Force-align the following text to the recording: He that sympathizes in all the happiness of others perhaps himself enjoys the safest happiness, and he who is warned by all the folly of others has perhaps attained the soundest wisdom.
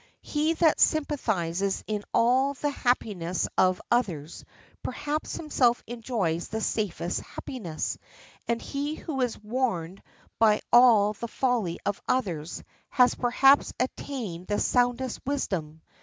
He 0.23 0.53
that 0.55 0.79
sympathizes 0.79 1.83
in 1.85 2.03
all 2.11 2.55
the 2.55 2.71
happiness 2.71 3.47
of 3.55 3.79
others 3.91 4.43
perhaps 4.81 5.35
himself 5.35 5.83
enjoys 5.85 6.47
the 6.47 6.59
safest 6.59 7.19
happiness, 7.21 7.99
and 8.47 8.59
he 8.59 8.95
who 8.95 9.21
is 9.21 9.37
warned 9.37 10.01
by 10.39 10.61
all 10.73 11.13
the 11.13 11.27
folly 11.27 11.77
of 11.85 12.01
others 12.07 12.63
has 12.89 13.13
perhaps 13.13 13.73
attained 13.79 14.47
the 14.47 14.59
soundest 14.59 15.19
wisdom. 15.23 15.83